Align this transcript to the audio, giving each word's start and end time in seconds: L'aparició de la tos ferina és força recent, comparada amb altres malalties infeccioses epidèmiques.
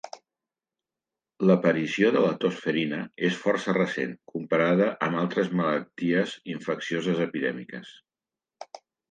L'aparició 1.49 2.09
de 2.15 2.23
la 2.23 2.31
tos 2.45 2.57
ferina 2.63 3.01
és 3.29 3.37
força 3.43 3.75
recent, 3.77 4.17
comparada 4.33 4.89
amb 5.09 5.21
altres 5.25 5.53
malalties 5.61 6.35
infeccioses 6.57 7.23
epidèmiques. 7.29 7.95